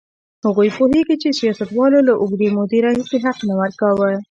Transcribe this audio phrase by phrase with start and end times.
[0.45, 4.09] هغوی پوهېږي چې سیاستوالو له اوږدې مودې راهیسې حق نه ورکاوه.